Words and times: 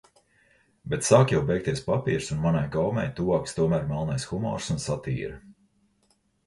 Bet 0.93 1.05
sāk 1.09 1.33
jau 1.33 1.41
beigties 1.49 1.83
papīrs, 1.91 2.31
un 2.37 2.41
manai 2.47 2.65
gaumei 2.77 3.07
tuvāks 3.21 3.57
tomēr 3.61 3.87
melnais 3.95 4.27
humors 4.35 4.75
un 4.77 4.85
satīra. 4.91 5.41